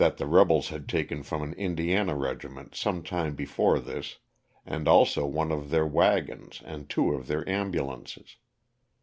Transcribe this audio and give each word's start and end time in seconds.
the 0.17 0.25
rebels 0.25 0.69
had 0.69 0.89
taken 0.89 1.21
from 1.21 1.43
an 1.43 1.53
Indiana 1.53 2.15
regiment 2.15 2.73
some 2.73 3.03
time 3.03 3.35
before 3.35 3.77
this, 3.77 4.17
and 4.65 4.87
also 4.87 5.27
one 5.27 5.51
of 5.51 5.69
their 5.69 5.85
wagons 5.85 6.59
and 6.65 6.89
two 6.89 7.13
of 7.13 7.27
their 7.27 7.47
ambulances. 7.47 8.37